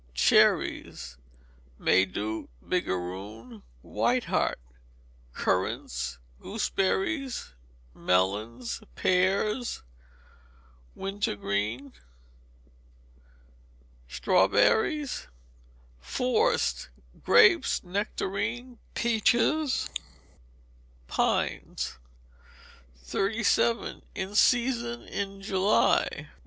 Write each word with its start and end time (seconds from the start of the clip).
Cherries: 0.15 1.17
May 1.77 2.05
duke, 2.05 2.49
bigaroon, 2.67 3.61
white 3.83 4.23
heart. 4.23 4.57
Currants; 5.35 6.17
gooseberries; 6.39 7.53
melons. 7.93 8.81
Pears: 8.95 9.83
Winter 10.95 11.35
green. 11.35 11.93
Strawberries. 14.07 15.27
Forced: 15.99 16.89
Grapes, 17.23 17.83
nectarines, 17.83 18.79
peaches, 18.95 19.87
pines. 21.05 21.99
37. 22.95 24.01
In 24.15 24.33
Season 24.33 25.03
in 25.03 25.43
July. 25.43 26.27